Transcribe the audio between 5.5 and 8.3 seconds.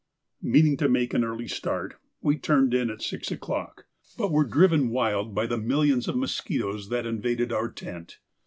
millions of mosquitoes that invaded our tent.